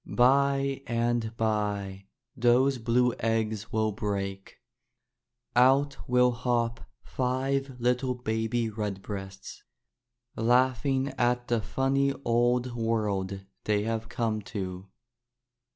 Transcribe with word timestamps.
By 0.15 0.81
and 0.87 1.37
by, 1.37 2.07
those 2.35 2.79
blue 2.79 3.13
eggs 3.19 3.71
will 3.71 3.91
break. 3.91 4.57
Out 5.55 5.95
will 6.09 6.31
hop 6.31 6.79
five 7.03 7.75
little 7.79 8.15
baby 8.15 8.67
redbreasts, 8.67 9.61
laugh 10.35 10.87
ing 10.87 11.09
at 11.19 11.49
the 11.49 11.61
funny 11.61 12.13
old 12.25 12.73
world 12.75 13.45
they 13.65 13.83
have 13.83 14.09
come 14.09 14.41
to. 14.57 14.87